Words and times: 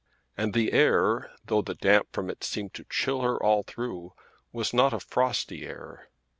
And 0.35 0.55
the 0.55 0.71
air, 0.73 1.29
though 1.45 1.61
the 1.61 1.75
damp 1.75 2.07
from 2.11 2.31
it 2.31 2.43
seemed 2.43 2.73
to 2.73 2.85
chill 2.89 3.21
her 3.21 3.37
all 3.37 3.61
through, 3.61 4.13
was 4.51 4.73
not 4.73 4.93
a 4.93 4.99
frosty 4.99 5.63
air. 5.63 6.09